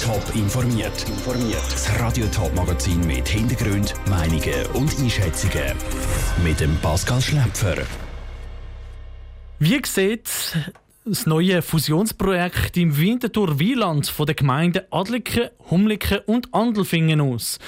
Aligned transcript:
Top 0.00 0.34
informiert. 0.34 1.04
Das 1.70 2.00
Radio 2.00 2.24
Top 2.28 2.54
Magazin 2.54 3.06
mit 3.06 3.28
Hintergrund, 3.28 3.92
Meinungen 4.08 4.66
und 4.72 4.98
Einschätzungen 4.98 5.74
mit 6.42 6.58
dem 6.58 6.74
Pascal 6.76 7.20
Schläpfer. 7.20 7.76
Wie 9.58 9.82
sieht 9.84 10.30
das 11.04 11.26
neue 11.26 11.60
Fusionsprojekt 11.60 12.78
im 12.78 12.96
Winterthur 12.96 13.58
Wieland 13.58 14.06
von 14.06 14.24
den 14.24 14.36
Gemeinden 14.36 14.84
Adliken, 14.90 15.50
Humliken 15.68 16.20
und 16.26 16.54
Andelfingen 16.54 17.20
aus? 17.20 17.58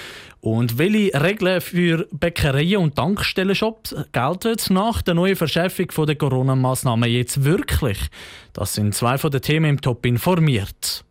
Und 0.40 0.78
welche 0.78 1.22
Regeln 1.22 1.60
für 1.60 2.08
Bäckereien 2.12 2.78
und 2.78 2.96
Tankstellenshops 2.96 3.94
gelten 4.12 4.56
nach 4.70 5.02
der 5.02 5.14
neuen 5.14 5.36
Verschärfung 5.36 6.06
der 6.06 6.16
Corona-Massnahmen 6.16 7.10
jetzt 7.10 7.44
wirklich? 7.44 7.98
Das 8.54 8.72
sind 8.72 8.94
zwei 8.94 9.18
von 9.18 9.30
den 9.30 9.42
Themen 9.42 9.70
im 9.70 9.80
Top 9.82 10.06
informiert. 10.06 11.04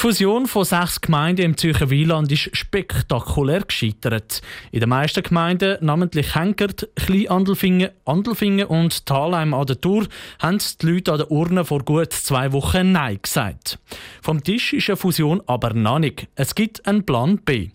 Die 0.00 0.06
Fusion 0.06 0.46
von 0.46 0.64
sechs 0.64 1.02
Gemeinden 1.02 1.42
im 1.42 1.56
Zürcher 1.58 1.90
Wieland 1.90 2.32
ist 2.32 2.56
spektakulär 2.56 3.60
gescheitert. 3.60 4.40
In 4.72 4.80
den 4.80 4.88
meisten 4.88 5.22
Gemeinden, 5.22 5.76
namentlich 5.84 6.34
Henkert, 6.34 6.88
Kleinandelfingen, 6.96 7.90
Andelfingen 8.06 8.66
und 8.66 9.04
Thalheim 9.04 9.52
an 9.52 9.66
der 9.66 9.78
Tour, 9.78 10.06
haben 10.38 10.56
die 10.80 10.86
Leute 10.86 11.12
an 11.12 11.18
der 11.18 11.30
Urne 11.30 11.66
vor 11.66 11.84
gut 11.84 12.14
zwei 12.14 12.50
Wochen 12.52 12.92
Nein 12.92 13.18
gesagt. 13.20 13.78
Vom 14.22 14.42
Tisch 14.42 14.72
ist 14.72 14.88
eine 14.88 14.96
Fusion 14.96 15.42
aber 15.46 15.74
noch 15.74 15.98
nicht. 15.98 16.28
Es 16.34 16.54
gibt 16.54 16.86
einen 16.86 17.04
Plan 17.04 17.36
B. 17.36 17.68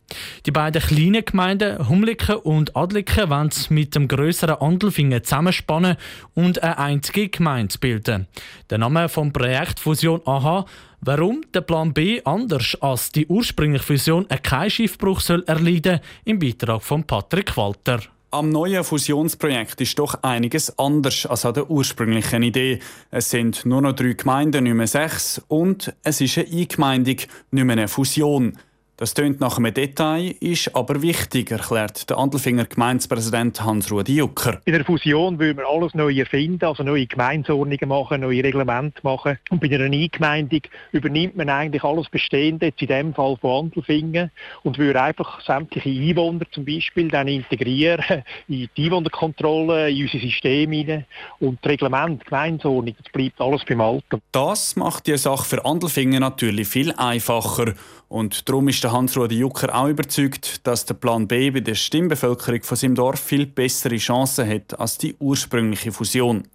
Die 0.45 0.51
beiden 0.51 0.81
kleinen 0.81 1.25
Gemeinden 1.25 1.87
Humliken 1.87 2.35
und 2.37 2.75
Adliken 2.75 3.29
wollen 3.29 3.51
mit 3.69 3.95
dem 3.95 4.07
grösseren 4.07 4.55
Andelfingen 4.55 5.23
zusammenspannen 5.23 5.97
und 6.33 6.61
eine 6.63 6.77
einzige 6.77 7.29
Gemeinde 7.29 7.77
bilden. 7.79 8.27
Der 8.69 8.77
Name 8.77 9.09
vom 9.09 9.31
Projekt 9.33 9.79
Fusion 9.79 10.21
AHA 10.25 10.65
Warum 11.07 11.43
der 11.53 11.61
Plan 11.61 11.93
B 11.93 12.19
anders 12.23 12.75
als 12.81 13.11
die 13.11 13.27
ursprüngliche 13.27 13.85
Fusion 13.85 14.27
keinen 14.41 14.71
Schiffbruch 14.71 15.19
soll 15.19 15.44
erleiden 15.45 15.99
im 16.23 16.39
Beitrag 16.39 16.81
von 16.81 17.03
Patrick 17.03 17.55
Walter. 17.57 18.00
Am 18.31 18.50
neuen 18.50 18.83
Fusionsprojekt 18.83 19.79
ist 19.81 20.00
doch 20.00 20.22
einiges 20.23 20.77
anders 20.79 21.25
als 21.25 21.45
an 21.45 21.53
der 21.53 21.69
ursprünglichen 21.69 22.44
Idee. 22.44 22.79
Es 23.11 23.29
sind 23.29 23.66
nur 23.66 23.81
noch 23.81 23.94
drei 23.94 24.13
Gemeinden, 24.13 24.63
nicht 24.63 24.73
mehr 24.73 24.88
sechs, 24.88 25.41
und 25.47 25.94
es 26.03 26.22
ist 26.22 26.38
eine 26.38 26.47
Eingemeindung, 26.47 27.17
nicht 27.52 27.63
mehr 27.63 27.77
eine 27.77 27.88
Fusion. 27.88 28.57
Das 28.97 29.13
tönt 29.13 29.41
nach 29.41 29.57
einem 29.57 29.73
Detail, 29.73 30.35
ist 30.39 30.73
aber 30.73 31.01
wichtig, 31.01 31.51
erklärt 31.51 32.09
der 32.09 32.17
Andelfinger 32.17 32.63
Gemeindepräsident 32.63 33.61
Hans-Rudi 33.61 34.15
Jucker. 34.15 34.61
Bei 34.65 34.73
einer 34.73 34.85
Fusion 34.85 35.38
will 35.38 35.53
man 35.53 35.65
alles 35.65 35.93
neu 35.93 36.13
erfinden, 36.13 36.63
also 36.63 36.81
neue 36.81 37.05
Gemeinsordnungen 37.05 37.89
machen, 37.89 38.21
neue 38.21 38.41
Reglemente 38.41 39.01
machen. 39.03 39.38
Und 39.49 39.59
bei 39.59 39.67
einer 39.67 39.93
Eingemeindung 39.93 40.61
übernimmt 40.93 41.35
man 41.35 41.49
eigentlich 41.49 41.83
alles 41.83 42.07
Bestehende, 42.07 42.67
jetzt 42.67 42.81
in 42.81 42.88
dem 42.88 43.13
Fall 43.13 43.35
von 43.41 43.66
Andelfingen, 43.66 44.31
und 44.63 44.77
würde 44.77 45.01
einfach 45.01 45.41
sämtliche 45.41 45.89
Einwohner 45.89 46.45
zum 46.51 46.63
Beispiel 46.63 47.09
dann 47.09 47.27
integrieren 47.27 48.23
in 48.47 48.69
die 48.77 48.85
Einwohnerkontrolle, 48.85 49.89
in 49.89 50.03
unser 50.03 50.19
System 50.19 50.71
hinein. 50.71 51.05
Und 51.41 51.59
das 51.61 51.71
Reglement, 51.71 52.21
die 52.21 52.25
Gemeinsordnung, 52.27 52.95
das 53.03 53.11
bleibt 53.11 53.41
alles 53.41 53.66
beim 53.66 53.81
Alten. 53.81 54.21
Das 54.31 54.77
macht 54.77 55.07
die 55.07 55.17
Sache 55.17 55.43
für 55.43 55.66
Andelfingen 55.66 56.21
natürlich 56.21 56.69
viel 56.69 56.93
einfacher. 56.93 57.73
Und 58.16 58.47
darum 58.47 58.69
ist 58.69 58.81
der 58.81 58.94
Hans-Rudi 58.94 59.39
Jucker 59.39 59.75
auch 59.75 59.89
überzeugt, 59.89 60.66
dass 60.66 60.85
der 60.85 60.94
Plan 60.94 61.27
B 61.27 61.52
bei 61.52 61.59
der 61.59 61.75
Stimmbevölkerung 61.75 62.63
von 62.63 62.77
seinem 62.77 62.95
Dorf 62.95 63.19
viel 63.19 63.45
bessere 63.45 63.97
Chancen 63.97 64.47
hat 64.47 64.80
als 64.80 64.97
die 64.97 65.17
ursprüngliche 65.19 65.91
Fusion. 65.91 66.47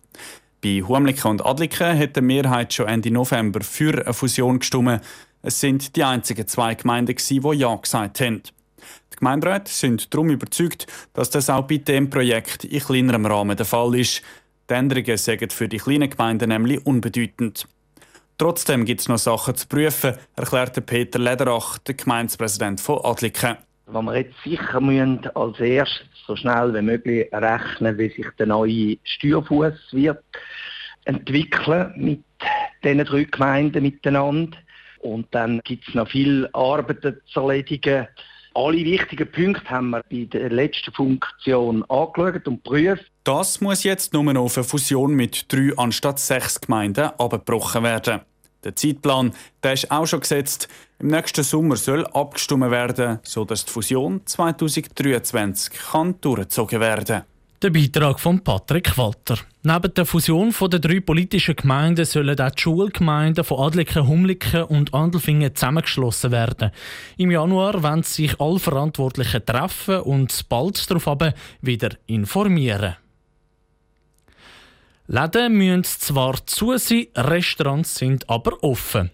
Bei 0.62 0.80
Humliken 0.80 1.32
und 1.32 1.44
Adliken 1.44 1.98
hat 1.98 2.16
die 2.16 2.22
Mehrheit 2.22 2.72
schon 2.72 2.88
Ende 2.88 3.10
November 3.10 3.60
für 3.60 3.92
eine 3.92 4.14
Fusion 4.14 4.60
gestimmt. 4.60 5.02
Es 5.42 5.60
sind 5.60 5.96
die 5.96 6.02
einzigen 6.02 6.48
zwei 6.48 6.76
Gemeinden, 6.76 7.16
die 7.18 7.58
Ja 7.58 7.76
gesagt 7.76 8.22
haben. 8.22 8.42
Die 9.12 9.16
Gemeinderäte 9.18 9.70
sind 9.70 10.14
darum 10.14 10.30
überzeugt, 10.30 10.86
dass 11.12 11.28
das 11.28 11.50
auch 11.50 11.66
bei 11.66 11.76
dem 11.76 12.08
Projekt 12.08 12.64
in 12.64 12.80
kleinerem 12.80 13.26
Rahmen 13.26 13.58
der 13.58 13.66
Fall 13.66 13.94
ist. 13.96 14.22
Die 14.70 14.72
Änderungen 14.72 15.18
sagen 15.18 15.50
für 15.50 15.68
die 15.68 15.76
kleinen 15.76 16.08
Gemeinden 16.08 16.48
nämlich 16.48 16.86
unbedeutend. 16.86 17.68
Trotzdem 18.40 18.86
gibt 18.86 19.02
es 19.02 19.08
noch 19.10 19.18
Sachen 19.18 19.54
zu 19.54 19.68
prüfen, 19.68 20.14
erklärte 20.34 20.80
Peter 20.80 21.18
Lederach, 21.18 21.76
der 21.76 21.94
Gemeindepräsident 21.94 22.80
von 22.80 22.98
Adliken. 23.04 23.58
Was 23.84 24.02
wir 24.02 24.16
jetzt 24.16 24.34
sicher 24.42 24.80
müssen, 24.80 25.26
als 25.34 25.60
erstes 25.60 26.06
so 26.26 26.34
schnell 26.36 26.72
wie 26.72 26.80
möglich 26.80 27.28
rechnen, 27.34 27.98
wie 27.98 28.08
sich 28.08 28.26
der 28.38 28.46
neue 28.46 28.96
Steuerfuß 29.04 29.74
wird 29.92 30.24
entwickeln 31.04 31.92
mit 31.96 32.24
diesen 32.82 33.04
drei 33.04 33.24
Gemeinden 33.24 33.82
miteinander. 33.82 34.56
Und 35.00 35.26
dann 35.32 35.60
gibt 35.64 35.86
es 35.86 35.94
noch 35.94 36.08
viel 36.08 36.48
Arbeit 36.54 37.02
zu 37.26 37.40
erledigen. 37.40 38.08
Alle 38.54 38.78
wichtigen 38.78 39.30
Punkte 39.30 39.68
haben 39.68 39.90
wir 39.90 40.02
bei 40.10 40.24
der 40.24 40.48
letzten 40.48 40.94
Funktion 40.94 41.84
angeschaut 41.90 42.48
und 42.48 42.64
geprüft. 42.64 43.04
Das 43.24 43.60
muss 43.60 43.84
jetzt 43.84 44.14
nur 44.14 44.24
noch 44.32 44.44
auf 44.44 44.56
eine 44.56 44.64
Fusion 44.64 45.12
mit 45.12 45.52
drei 45.52 45.72
anstatt 45.76 46.18
sechs 46.18 46.58
Gemeinden 46.58 47.10
abgebrochen 47.18 47.82
werden. 47.82 48.22
Der 48.64 48.76
Zeitplan 48.76 49.32
der 49.62 49.72
ist 49.72 49.90
auch 49.90 50.06
schon 50.06 50.20
gesetzt. 50.20 50.68
Im 50.98 51.08
nächsten 51.08 51.42
Sommer 51.42 51.76
soll 51.76 52.06
abgestimmt 52.06 52.70
werden, 52.70 53.18
sodass 53.22 53.64
die 53.64 53.72
Fusion 53.72 54.20
2023 54.24 55.72
kann 55.90 56.20
durchgezogen 56.20 56.80
werden. 56.80 57.22
Der 57.62 57.68
Beitrag 57.68 58.18
von 58.18 58.40
Patrick 58.40 58.96
Walter. 58.96 59.36
Neben 59.62 59.92
der 59.92 60.06
Fusion 60.06 60.54
der 60.58 60.78
drei 60.78 61.00
politischen 61.00 61.56
Gemeinden 61.56 62.06
sollen 62.06 62.40
auch 62.40 62.50
die 62.50 62.62
Schulgemeinden 62.62 63.44
von 63.44 63.60
Adliken, 63.60 64.08
Humliken 64.08 64.62
und 64.62 64.94
Andelfingen 64.94 65.54
zusammengeschlossen 65.54 66.30
werden. 66.30 66.70
Im 67.18 67.30
Januar 67.30 67.82
wollen 67.82 68.02
sich 68.02 68.40
alle 68.40 68.58
Verantwortlichen 68.58 69.44
treffen 69.44 70.00
und 70.00 70.48
bald 70.48 70.90
darauf 70.90 71.34
wieder 71.60 71.90
informieren. 72.06 72.96
Läden 75.12 75.54
müssen 75.54 75.82
zwar 75.82 76.46
zu 76.46 76.78
sein, 76.78 77.08
Restaurants 77.16 77.96
sind 77.96 78.30
aber 78.30 78.62
offen. 78.62 79.10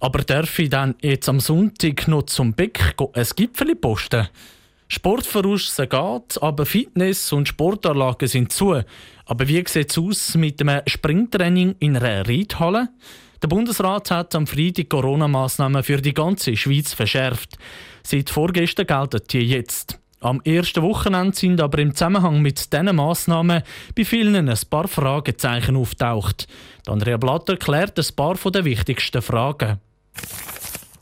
Aber 0.00 0.20
darf 0.22 0.58
ich 0.58 0.70
dann 0.70 0.94
jetzt 1.02 1.28
am 1.28 1.38
Sonntag 1.38 2.08
noch 2.08 2.22
zum 2.22 2.54
Bäck 2.54 2.94
ein 3.12 3.26
Gipfeli 3.36 3.74
posten? 3.74 4.28
Sportverrauschen 4.88 5.86
geht, 5.90 6.42
aber 6.42 6.64
Fitness- 6.64 7.30
und 7.30 7.46
Sportanlagen 7.46 8.26
sind 8.26 8.52
zu. 8.52 8.80
Aber 9.26 9.46
wie 9.46 9.62
sieht 9.66 9.90
es 9.90 9.98
aus 9.98 10.34
mit 10.34 10.62
einem 10.62 10.80
Springtraining 10.86 11.74
in 11.78 11.98
einer 11.98 12.26
Reithalle? 12.26 12.88
Der 13.42 13.48
Bundesrat 13.48 14.10
hat 14.10 14.34
am 14.34 14.46
Freitag 14.46 14.88
Corona-Massnahmen 14.88 15.82
für 15.82 16.00
die 16.00 16.14
ganze 16.14 16.56
Schweiz 16.56 16.94
verschärft. 16.94 17.58
Seit 18.02 18.30
vorgestern 18.30 18.86
gelten 18.86 19.20
die 19.30 19.40
jetzt. 19.40 20.00
Am 20.24 20.40
ersten 20.42 20.82
Wochenende 20.82 21.36
sind 21.36 21.60
aber 21.60 21.80
im 21.80 21.94
Zusammenhang 21.94 22.40
mit 22.40 22.72
diesen 22.72 22.96
Massnahmen 22.96 23.62
bei 23.94 24.06
vielen 24.06 24.48
ein 24.48 24.58
paar 24.70 24.88
Fragezeichen 24.88 25.76
auftaucht. 25.76 26.48
Andrea 26.86 27.18
Blatter 27.18 27.58
klärt 27.58 27.98
ein 27.98 28.16
paar 28.16 28.34
der 28.50 28.64
wichtigsten 28.64 29.20
Fragen. 29.20 29.80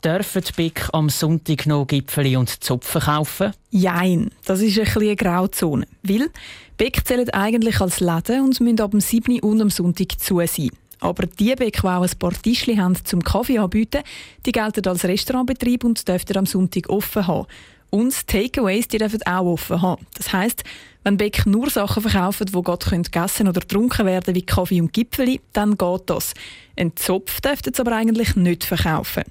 Dürfen 0.03 0.41
die 0.41 0.51
BIC 0.51 0.89
am 0.91 1.07
Sonntag 1.07 1.65
noch 1.67 1.87
Gipfeli 1.87 2.35
und 2.35 2.49
Zopfen 2.49 2.99
kaufen? 2.99 3.53
Jein, 3.69 4.29
das 4.43 4.59
ist 4.59 4.77
ein 4.77 4.89
eine 4.93 5.15
Grauzone. 5.15 5.87
Weil 6.01 6.29
BIC 6.75 7.07
zählen 7.07 7.29
eigentlich 7.29 7.79
als 7.79 8.01
Läden 8.01 8.43
und 8.43 8.59
müssen 8.59 8.81
ab 8.81 8.91
dem 8.91 8.99
7. 8.99 9.39
und 9.39 9.61
am 9.61 9.69
Sonntag 9.69 10.19
zu 10.19 10.45
sein. 10.45 10.71
Aber 10.99 11.27
die 11.27 11.55
Bäck, 11.55 11.79
die 11.81 11.87
auch 11.87 12.03
ein 12.03 12.19
paar 12.19 12.33
Tischchen 12.33 12.81
haben 12.81 12.97
zum 13.05 13.23
Kaffee 13.23 13.59
anbieten, 13.59 14.03
die 14.45 14.51
gelten 14.51 14.85
als 14.85 15.05
Restaurantbetrieb 15.05 15.85
und 15.85 16.05
dürften 16.05 16.37
am 16.37 16.45
Sonntag 16.45 16.89
offen 16.89 17.25
haben. 17.25 17.47
Und 17.93 18.25
Takeaways, 18.25 18.87
die 18.87 18.97
dürfen 18.97 19.21
auch 19.27 19.45
offen 19.45 19.79
haben. 19.83 20.07
Das 20.15 20.33
heisst, 20.33 20.63
wenn 21.03 21.17
Bäck 21.17 21.45
nur 21.45 21.69
Sachen 21.69 22.01
verkaufen, 22.01 22.47
die 22.47 22.61
gerade 22.63 23.01
gegessen 23.03 23.47
oder 23.47 23.61
getrunken 23.61 24.07
werden, 24.07 24.33
wie 24.33 24.41
Kaffee 24.41 24.81
und 24.81 24.93
Gipfeli, 24.93 25.41
dann 25.53 25.77
geht 25.77 26.01
das. 26.07 26.33
Ein 26.75 26.95
Zopf 26.95 27.39
dürfte 27.39 27.69
es 27.71 27.79
aber 27.79 27.91
eigentlich 27.91 28.35
nicht 28.35 28.63
verkaufen. 28.63 29.25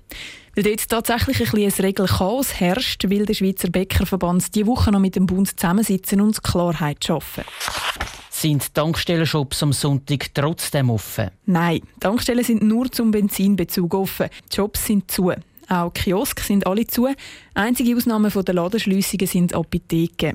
Weil 0.54 0.62
dort 0.62 0.88
tatsächlich 0.88 1.40
ein, 1.52 1.60
ein 1.60 1.70
Regelchaos 1.70 2.60
herrscht, 2.60 3.10
will 3.10 3.26
der 3.26 3.34
Schweizer 3.34 3.68
Bäckerverband 3.68 4.54
diese 4.54 4.68
Woche 4.68 4.92
noch 4.92 5.00
mit 5.00 5.16
dem 5.16 5.26
Bund 5.26 5.58
zusammensitzen 5.58 6.20
und 6.20 6.40
Klarheit 6.44 7.04
schaffen. 7.04 7.42
Sind 8.30 8.72
Tankstellenshops 8.76 9.60
am 9.64 9.72
Sonntag 9.72 10.32
trotzdem 10.34 10.90
offen? 10.90 11.32
Nein, 11.46 11.80
Tankstellen 11.98 12.44
sind 12.44 12.62
nur 12.62 12.92
zum 12.92 13.10
Benzinbezug 13.10 13.92
offen. 13.92 14.28
Die 14.52 14.54
Shops 14.54 14.86
sind 14.86 15.10
zu. 15.10 15.32
Auch 15.72 15.94
Kiosk 15.94 16.40
sind 16.40 16.66
alle 16.66 16.86
zu. 16.86 17.08
Einzige 17.54 17.96
Ausnahme 17.96 18.30
von 18.30 18.44
der 18.44 18.54
Ladenschliessungen 18.54 19.26
sind 19.26 19.54
Apotheken. 19.54 20.34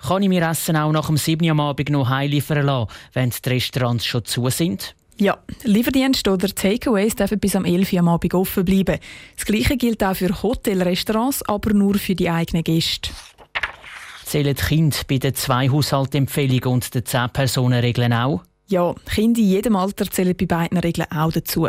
Kann 0.00 0.22
ich 0.22 0.30
mir 0.30 0.48
Essen 0.48 0.74
auch 0.74 0.90
nach 0.90 1.08
dem 1.08 1.18
7. 1.18 1.50
am 1.50 1.60
Abend 1.60 1.90
noch 1.90 2.08
heimliefern 2.08 2.64
lassen, 2.64 2.90
wenn 3.12 3.28
die 3.28 3.48
Restaurants 3.50 4.06
schon 4.06 4.24
zu 4.24 4.48
sind? 4.48 4.94
Ja, 5.18 5.36
Lieferdienste 5.64 6.32
oder 6.32 6.48
Takeaways 6.48 7.14
dürfen 7.14 7.38
bis 7.38 7.56
am 7.56 7.66
11 7.66 7.92
Uhr 7.92 7.98
am 7.98 8.08
Abend 8.08 8.32
offen 8.32 8.64
bleiben. 8.64 8.98
Das 9.36 9.44
Gleiche 9.44 9.76
gilt 9.76 10.02
auch 10.02 10.16
für 10.16 10.42
Hotelrestaurants, 10.42 11.42
aber 11.42 11.74
nur 11.74 11.98
für 11.98 12.14
die 12.14 12.30
eigenen 12.30 12.64
Gäste. 12.64 13.10
Zählen 14.24 14.54
die 14.54 14.62
Kinder 14.62 14.96
bei 15.06 15.18
den 15.18 15.34
zwei 15.34 15.68
Haushaltempfehlungen 15.68 16.72
und 16.72 16.94
den 16.94 17.02
10-Personen-Regeln 17.02 18.14
auch? 18.14 18.42
Ja, 18.68 18.94
Kinder 19.04 19.40
in 19.40 19.46
jedem 19.46 19.76
Alter 19.76 20.10
zählen 20.10 20.34
bei 20.34 20.46
beiden 20.46 20.78
Regeln 20.78 21.06
auch 21.10 21.32
dazu. 21.32 21.68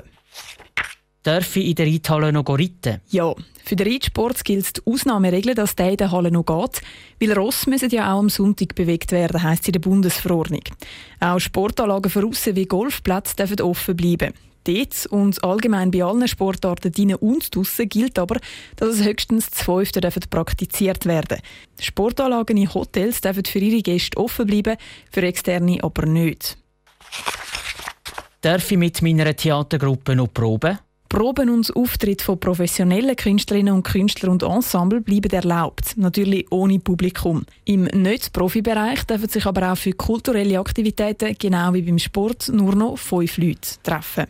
Darf 1.23 1.55
ich 1.57 1.67
in 1.67 1.75
der 1.75 1.87
Reithalle 1.87 2.31
noch 2.31 2.47
reiten? 2.47 3.01
Ja, 3.09 3.33
für 3.65 3.75
den 3.75 3.91
Reitsport 3.91 4.45
gilt 4.45 4.77
die 4.77 4.81
Ausnahmeregel, 4.85 5.55
dass 5.55 5.75
der 5.75 5.91
in 5.91 5.97
der 5.97 6.11
Halle 6.11 6.31
noch 6.31 6.45
geht, 6.45 6.81
weil 7.19 7.37
Ross 7.37 7.67
müssen 7.67 7.89
ja 7.89 8.13
auch 8.13 8.19
am 8.19 8.29
Sonntag 8.29 8.75
bewegt 8.75 9.11
werden, 9.11 9.43
heisst 9.43 9.67
in 9.67 9.73
der 9.73 9.81
Bundesverordnung. 9.81 10.63
Auch 11.19 11.39
Sportanlagen 11.39 12.09
für 12.09 12.25
aussen 12.25 12.55
wie 12.55 12.65
Golfplätze 12.65 13.35
dürfen 13.35 13.59
offen 13.61 13.97
bleiben. 13.97 14.33
Dort 14.63 15.05
und 15.07 15.43
allgemein 15.43 15.91
bei 15.91 16.03
allen 16.03 16.27
Sportarten 16.27 16.91
drinnen 16.91 17.15
und 17.15 17.55
draussen 17.55 17.87
gilt 17.87 18.19
aber, 18.19 18.39
dass 18.75 18.95
es 18.95 19.05
höchstens 19.05 19.49
zwei 19.51 19.83
dürfen 19.83 20.23
praktiziert 20.29 21.05
werden. 21.05 21.39
Sportanlagen 21.79 22.57
in 22.57 22.73
Hotels 22.73 23.21
dürfen 23.21 23.45
für 23.45 23.59
ihre 23.59 23.81
Gäste 23.81 24.17
offen 24.17 24.45
bleiben, 24.45 24.77
für 25.11 25.23
Externe 25.23 25.83
aber 25.83 26.05
nicht. 26.05 26.57
Darf 28.41 28.71
ich 28.71 28.77
mit 28.77 29.01
meiner 29.01 29.35
Theatergruppe 29.35 30.15
noch 30.15 30.33
proben? 30.33 30.79
Proben 31.09 31.49
und 31.49 31.75
Auftritte 31.75 32.23
von 32.23 32.39
professionellen 32.39 33.15
Künstlerinnen 33.15 33.73
und 33.73 33.83
Künstlern 33.83 34.31
und 34.31 34.43
Ensemble 34.43 35.01
bleiben 35.01 35.31
erlaubt, 35.31 35.97
natürlich 35.97 36.51
ohne 36.51 36.79
Publikum. 36.79 37.45
Im 37.65 37.83
Nicht-Profi-Bereich 37.85 39.03
dürfen 39.05 39.29
sich 39.29 39.45
aber 39.45 39.71
auch 39.71 39.77
für 39.77 39.93
kulturelle 39.93 40.59
Aktivitäten, 40.59 41.35
genau 41.39 41.73
wie 41.73 41.81
beim 41.81 41.99
Sport, 41.99 42.49
nur 42.49 42.75
noch 42.75 42.97
fünf 42.97 43.37
Leute 43.37 43.69
treffen. 43.83 44.27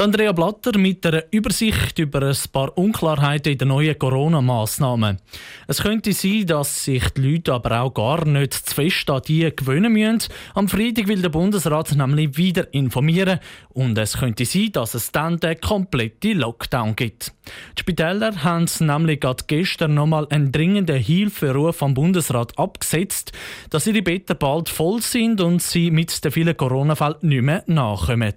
Andrea 0.00 0.32
Blatter 0.32 0.78
mit 0.78 1.04
einer 1.04 1.24
Übersicht 1.30 1.98
über 1.98 2.22
ein 2.22 2.36
paar 2.50 2.78
Unklarheiten 2.78 3.52
in 3.52 3.58
den 3.58 3.68
neuen 3.68 3.98
Corona-Massnahmen. 3.98 5.18
Es 5.66 5.82
könnte 5.82 6.14
sein, 6.14 6.46
dass 6.46 6.86
sich 6.86 7.06
die 7.10 7.20
Leute 7.20 7.52
aber 7.52 7.82
auch 7.82 7.92
gar 7.92 8.24
nicht 8.24 8.54
zu 8.54 8.74
fest 8.74 9.10
an 9.10 9.20
die 9.28 9.54
gewöhnen 9.54 9.92
müssen. 9.92 10.32
Am 10.54 10.70
Freitag 10.70 11.06
will 11.06 11.20
der 11.20 11.28
Bundesrat 11.28 11.94
nämlich 11.94 12.38
wieder 12.38 12.72
informieren 12.72 13.40
und 13.74 13.98
es 13.98 14.16
könnte 14.16 14.46
sein, 14.46 14.72
dass 14.72 14.94
es 14.94 15.12
dann 15.12 15.38
den 15.38 15.60
kompletten 15.60 16.38
Lockdown 16.38 16.96
gibt. 16.96 17.34
Die 17.76 17.82
Spitäler 17.82 18.42
haben 18.42 18.70
nämlich 18.80 19.20
gerade 19.20 19.44
gestern 19.48 19.92
nochmal 19.92 20.26
einen 20.30 20.50
dringenden 20.50 20.96
Hilferuf 20.96 21.82
am 21.82 21.92
Bundesrat 21.92 22.58
abgesetzt, 22.58 23.32
dass 23.68 23.86
ihre 23.86 24.00
Betten 24.00 24.38
bald 24.38 24.70
voll 24.70 25.02
sind 25.02 25.42
und 25.42 25.60
sie 25.60 25.90
mit 25.90 26.24
den 26.24 26.32
vielen 26.32 26.56
Corona-Fällen 26.56 27.16
nicht 27.20 27.42
mehr 27.42 27.64
nachkommen 27.66 28.32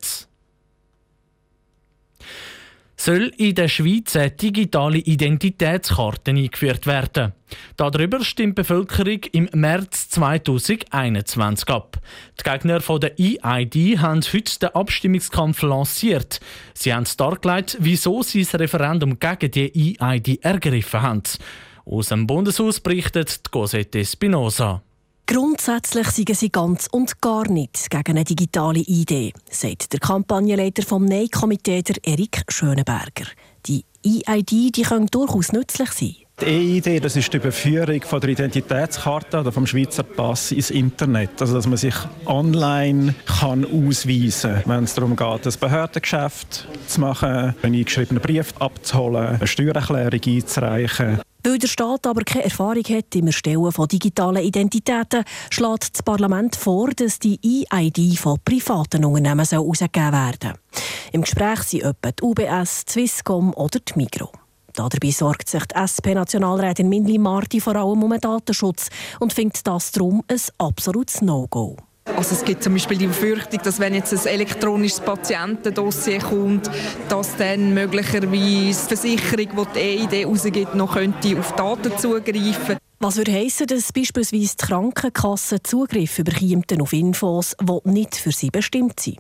soll 3.04 3.34
in 3.38 3.54
der 3.56 3.68
Schweiz 3.68 4.16
eine 4.16 4.32
digitale 4.32 5.00
Identitätskarte 5.00 6.32
eingeführt 6.32 6.88
werden. 6.88 7.34
Darüber 7.76 8.24
stimmt 8.24 8.58
die 8.58 8.62
Bevölkerung 8.62 9.20
im 9.34 9.50
März 9.54 10.10
2021 10.10 11.68
ab. 11.68 12.00
Die 12.40 12.50
Gegner 12.50 12.80
von 12.80 13.02
der 13.02 13.20
EID 13.20 14.00
haben 14.00 14.22
heute 14.22 14.60
den 14.60 14.70
Abstimmungskampf 14.70 15.62
lanciert. 15.64 16.40
Sie 16.74 16.94
haben 16.94 17.06
dargelegt, 17.18 17.78
wieso 17.82 18.24
sie 18.24 18.44
das 18.44 18.56
Referendum 18.56 19.20
gegen 19.20 19.52
die 19.52 20.00
EID 20.00 20.40
ergriffen 20.42 21.02
haben. 21.02 21.24
Aus 21.86 22.08
dem 22.08 22.26
Bundeshaus 22.26 22.80
berichtet 22.80 23.52
Cosette 23.52 24.06
Spinoza. 24.06 24.82
Grundsätzlich 25.25 26.08
seien 26.10 26.36
sie 26.36 26.50
ganz 26.50 26.88
und 26.92 27.22
gar 27.22 27.50
nicht 27.50 27.90
gegen 27.90 28.12
eine 28.12 28.25
digitale 28.25 28.80
Idee, 28.80 29.31
sagt 29.50 29.94
der 29.94 30.00
Kampagnenleiter 30.00 30.84
vom 30.84 31.06
Nein-Komitee, 31.06 31.84
Erik 32.04 32.44
Schönenberger. 32.50 33.25
Die 33.66 33.86
EID 34.06 34.75
die 34.75 34.81
können 34.81 35.08
durchaus 35.08 35.54
nützlich 35.54 35.92
sein. 35.92 36.16
Die 36.42 36.46
E-Idee, 36.46 37.00
das 37.00 37.16
ist 37.16 37.31
die 37.31 37.38
Überführung 37.38 38.02
von 38.02 38.20
der 38.20 38.31
Identitätskarte 38.31 39.40
oder 39.40 39.52
vom 39.52 39.68
Schweizer 39.68 40.04
Pass 40.04 40.52
ins 40.52 40.72
Internet. 40.72 41.40
Also, 41.40 41.54
dass 41.54 41.68
man 41.68 41.78
sich 41.78 41.96
online 42.26 43.14
kann 43.40 43.64
ausweisen 43.64 44.56
kann, 44.56 44.78
wenn 44.78 44.84
es 44.84 44.96
darum 44.96 45.16
geht, 45.16 45.48
ein 45.48 45.54
Behördengeschäft 45.60 46.68
zu 46.88 47.02
machen, 47.02 47.56
einen 47.62 47.76
eingeschriebenen 47.76 48.22
Brief 48.22 48.52
abzuholen, 48.60 49.36
eine 49.36 49.48
Steuererklärung 49.48 50.19
einzureichen. 50.26 51.19
Weil 51.45 51.57
der 51.57 51.68
Staat 51.68 52.07
aber 52.07 52.24
keine 52.24 52.45
Erfahrung 52.45 52.84
hat 52.86 53.13
im 53.16 53.28
Erstellen 53.28 53.72
von 53.72 53.88
digitalen 53.88 54.44
Identitäten, 54.44 55.25
schlägt 55.50 55.94
das 55.94 56.04
Parlament 56.04 56.56
vor, 56.56 56.90
dass 56.92 57.19
die 57.19 57.66
EID 57.69 58.18
von 58.18 58.40
privaten 58.45 59.04
Unternehmen 59.04 59.45
herausgegeben 59.45 60.13
werden 60.13 60.38
soll. 60.42 60.54
Im 61.12 61.22
Gespräch 61.22 61.60
sind 61.63 61.84
etwa 61.84 62.12
die 62.12 62.24
UBS, 62.24 62.86
Swisscom 62.88 63.54
oder 63.56 63.80
die 63.80 63.94
Migros. 63.95 64.30
Dabei 64.74 65.12
sorgt 65.12 65.50
sich 65.50 65.63
die 65.66 65.75
SP-Nationalrätin 65.75 66.90
Mindli 66.90 67.19
Marti 67.19 67.60
vor 67.60 67.75
allem 67.75 68.04
um 68.04 68.10
den 68.10 68.22
Datenschutz 68.22 68.90
und 69.19 69.34
findet 69.34 69.68
das 69.68 69.92
darum 69.92 70.24
ein 70.28 70.40
absolutes 70.57 71.22
No-Go. 71.22 71.78
Also 72.06 72.36
es 72.36 72.44
gibt 72.44 72.64
zum 72.64 72.74
Beispiel 72.74 72.98
die 72.98 73.08
Befürchtung, 73.08 73.60
dass 73.64 73.80
wenn 73.80 73.94
jetzt 73.94 74.14
ein 74.14 74.26
elektronisches 74.26 75.00
Patientendossier 75.00 76.20
kommt, 76.20 76.70
dass 77.10 77.36
dann 77.38 77.74
möglicherweise 77.74 78.28
die 78.30 78.74
Versicherung, 78.74 79.68
die 79.76 80.08
die 80.10 80.20
EID 80.20 80.26
rausgibt, 80.28 80.76
noch 80.76 80.94
könnte 80.94 81.40
auf 81.40 81.54
Daten 81.56 81.98
zugreifen 81.98 82.78
was 83.00 83.18
würde 83.18 83.34
heissen, 83.34 83.68
dass 83.68 83.92
beispielsweise 83.92 84.56
die 84.56 84.66
Krankenkasse 84.66 85.62
Zugriff 85.62 86.20
überkommt 86.20 86.82
auf 86.82 86.94
Infos, 86.94 87.54
die 87.62 87.90
nicht 87.90 88.16
für 88.16 88.32
sie 88.32 88.50
bestimmt 88.50 88.98
sind? 88.98 89.20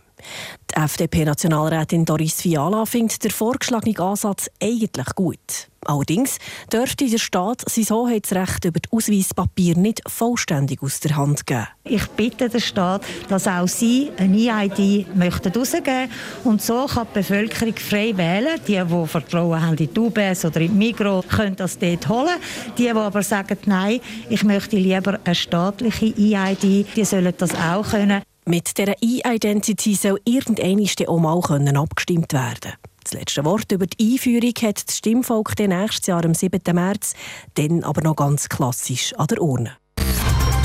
Die 0.71 0.81
FDP-Nationalrätin 0.81 2.05
Doris 2.05 2.41
Fiala 2.41 2.85
findet 2.85 3.23
den 3.23 3.31
vorgeschlagenen 3.31 3.97
Ansatz 3.99 4.49
eigentlich 4.61 5.13
gut. 5.15 5.69
Allerdings 5.85 6.37
dürfte 6.71 7.09
der 7.09 7.17
Staat 7.17 7.63
sein 7.69 7.85
Hoheitsrecht 7.89 8.65
über 8.65 8.79
das 8.79 8.91
Ausweispapier 8.91 9.77
nicht 9.77 10.01
vollständig 10.07 10.81
aus 10.81 10.99
der 10.99 11.15
Hand 11.15 11.45
geben. 11.45 11.67
Ich 11.83 12.07
bitte 12.07 12.49
den 12.49 12.61
Staat, 12.61 13.03
dass 13.27 13.47
auch 13.47 13.67
Sie 13.67 14.09
eine 14.17 14.37
EID 14.37 15.15
möchten 15.15 15.51
rausgeben 15.51 16.09
und 16.43 16.61
so 16.61 16.85
kann 16.85 17.07
die 17.09 17.19
Bevölkerung 17.19 17.75
frei 17.75 18.13
wählen. 18.15 18.59
Die, 18.67 18.81
die 18.81 19.07
Vertrauen 19.07 19.61
haben 19.61 19.77
in 19.77 19.93
die 19.93 19.99
UBS 19.99 20.45
oder 20.45 20.61
in 20.61 20.71
die 20.71 20.77
Migros, 20.77 21.27
können 21.27 21.55
das 21.55 21.77
dort 21.77 22.07
holen. 22.07 22.39
Die, 22.77 22.83
die 22.83 22.89
aber 22.89 23.23
sagen, 23.23 23.57
nein, 23.65 23.99
ich 24.29 24.43
möchte 24.43 24.77
lieber 24.77 25.19
eine 25.23 25.35
staatliche 25.35 26.13
EID, 26.17 26.85
die 26.95 27.05
sollen 27.05 27.33
das 27.37 27.53
auch 27.55 27.89
können. 27.89 28.21
Mit 28.45 28.77
dieser 28.77 29.01
E-Identity 29.01 29.95
soll 29.95 30.19
irgendwann 30.25 30.85
auch 31.07 31.19
mal 31.19 31.39
abgestimmt 31.77 32.33
werden 32.33 32.73
Das 33.03 33.13
letzte 33.13 33.45
Wort 33.45 33.71
über 33.71 33.87
die 33.87 34.13
Einführung 34.13 34.53
hat 34.63 34.85
das 34.87 34.97
Stimmvolk 34.97 35.57
nächstes 35.57 36.07
Jahr 36.07 36.25
am 36.25 36.33
7. 36.33 36.59
März, 36.73 37.13
dann 37.55 37.83
aber 37.83 38.01
noch 38.01 38.17
ganz 38.17 38.49
klassisch 38.49 39.13
an 39.13 39.27
der 39.27 39.41
Urne. 39.41 39.77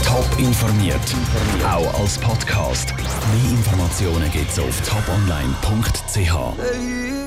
Top 0.05 0.27
informiert, 0.39 1.01
auch 1.65 2.01
als 2.01 2.19
Podcast. 2.19 2.93
Mehr 2.97 3.51
Informationen 3.51 4.29
gibt 4.33 4.51
es 4.51 4.59
auf 4.59 4.81
toponline.ch. 4.81 7.18